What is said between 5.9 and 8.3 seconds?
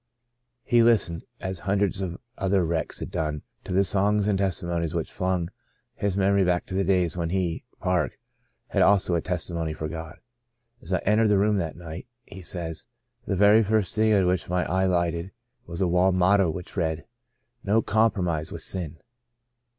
his memory back to the days when he, Park,